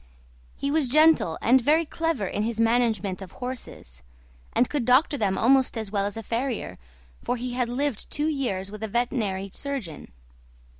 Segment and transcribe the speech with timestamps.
[0.57, 4.01] He was gentle and very clever in his management of horses,
[4.51, 6.79] and could doctor them almost as well as a farrier,
[7.23, 10.11] for he had lived two years with a veterinary surgeon.